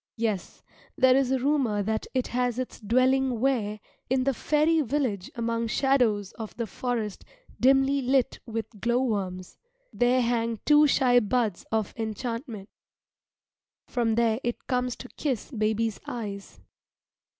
Yes, 0.17 0.63
there 0.97 1.15
is 1.15 1.29
a 1.29 1.37
rumour 1.37 1.83
that 1.83 2.07
it 2.15 2.29
has 2.29 2.57
its 2.57 2.79
dwelling 2.79 3.39
where, 3.39 3.79
in 4.09 4.23
the 4.23 4.33
fairy 4.33 4.81
village 4.81 5.29
among 5.35 5.67
shadows 5.67 6.31
of 6.39 6.57
the 6.57 6.65
forest 6.65 7.23
dimly 7.59 8.01
lit 8.01 8.39
with 8.47 8.65
glow 8.81 9.03
worms, 9.03 9.57
there 9.93 10.21
hang 10.23 10.59
two 10.65 10.87
shy 10.87 11.19
buds 11.19 11.67
of 11.71 11.93
enchantment. 11.97 12.67
From 13.85 14.15
there 14.15 14.39
it 14.43 14.65
comes 14.65 14.95
to 14.95 15.07
kiss 15.17 15.51
baby's 15.51 15.99
eyes. 16.07 16.59